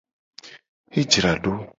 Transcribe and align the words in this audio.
E 0.99 1.01
jra 1.11 1.33
do. 1.43 1.53